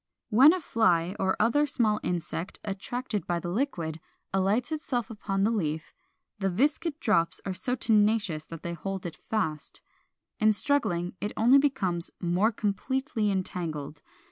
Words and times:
When 0.31 0.51
a 0.51 0.59
fly 0.59 1.15
or 1.19 1.37
other 1.39 1.67
small 1.67 1.99
insect, 2.01 2.59
attracted 2.63 3.27
by 3.27 3.39
the 3.39 3.51
liquid, 3.51 3.99
alights 4.33 4.71
upon 4.91 5.43
the 5.43 5.51
leaf, 5.51 5.93
the 6.39 6.49
viscid 6.49 6.99
drops 6.99 7.39
are 7.45 7.53
so 7.53 7.75
tenacious 7.75 8.43
that 8.45 8.63
they 8.63 8.73
hold 8.73 9.05
it 9.05 9.15
fast. 9.15 9.79
In 10.39 10.53
struggling 10.53 11.13
it 11.21 11.33
only 11.37 11.59
becomes 11.59 12.09
more 12.19 12.51
completely 12.51 13.29
entangled. 13.29 14.01